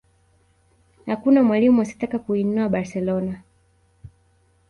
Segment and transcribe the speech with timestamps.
[1.05, 3.41] hakuna mwalimu asiyetaka kuinoa barcelona